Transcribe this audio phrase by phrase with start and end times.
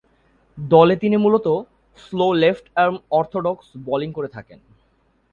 [0.57, 1.55] দলে তিনি মূলতঃ
[1.97, 4.59] slow left arm orthodox bowling করে থাকেন।